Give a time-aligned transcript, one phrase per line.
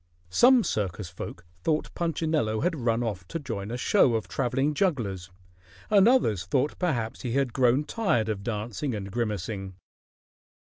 [0.31, 5.29] Some circus folk thought Punchinello had run off to join a show of traveling jugglers,
[5.91, 9.75] and others thought perhaps he had grown tired of dancing and grimacing.